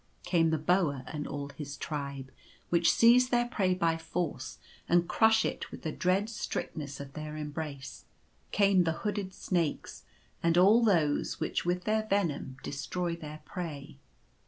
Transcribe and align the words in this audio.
Came 0.23 0.49
the 0.49 0.57
boa 0.57 1.03
and 1.05 1.27
all 1.27 1.49
his 1.49 1.77
tribe, 1.77 2.31
which 2.69 2.91
seize 2.91 3.29
their 3.29 3.43
The 3.43 3.51
Serpents. 3.51 3.79
145 3.81 3.81
prey 3.81 3.91
by 3.91 3.97
force 4.09 4.57
and 4.89 5.07
crush 5.07 5.45
it 5.45 5.69
with 5.69 5.83
the 5.83 5.91
dread 5.91 6.27
strictness 6.27 6.99
of 6.99 7.13
their 7.13 7.37
embrace. 7.37 8.05
Came 8.51 8.83
the 8.85 8.93
hooded 9.05 9.31
snakes 9.31 10.03
and 10.41 10.57
all 10.57 10.83
those 10.83 11.39
which 11.39 11.65
with 11.65 11.83
their 11.83 12.07
venom 12.09 12.57
destroy 12.63 13.15
their 13.15 13.43
prey. 13.45 13.99